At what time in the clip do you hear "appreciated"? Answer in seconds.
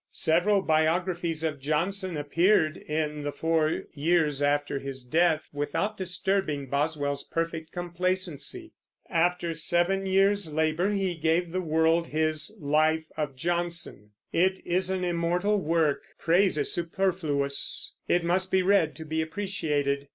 19.21-20.07